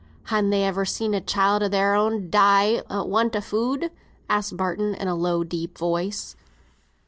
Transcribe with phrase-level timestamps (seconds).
[0.29, 3.91] "Han they ever seen a child o' their'n die for want o' food?"
[4.31, 6.35] asked Barton, in a low, deep voice.